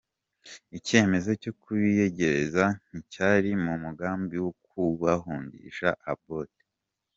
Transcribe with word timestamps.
Icyemezo 0.77 1.29
cyo 1.41 1.51
kubiyegereza 1.61 2.63
nticyari 2.87 3.49
mu 3.63 3.73
mugambi 3.83 4.35
wo 4.43 4.51
kubahungisha 4.65 5.89
Obote. 6.11 6.63